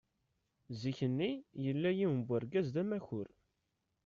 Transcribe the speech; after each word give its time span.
Zik-nni, 0.79 1.31
yella 1.63 1.89
yiwen 1.97 2.19
n 2.23 2.29
urgaz 2.35 2.67
d 2.75 2.77
amakur. 2.81 3.27